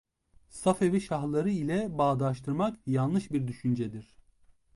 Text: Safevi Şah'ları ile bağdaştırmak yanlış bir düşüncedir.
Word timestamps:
Safevi 0.49 1.01
Şah'ları 1.01 1.49
ile 1.49 1.97
bağdaştırmak 1.97 2.79
yanlış 2.87 3.31
bir 3.31 3.47
düşüncedir. 3.47 4.15